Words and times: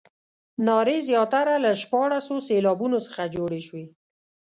نارې 0.67 0.97
زیاتره 1.09 1.55
له 1.65 1.71
شپاړسو 1.81 2.35
سېلابونو 2.47 2.97
څخه 3.07 3.31
جوړې 3.35 3.61
شوې. 3.67 3.85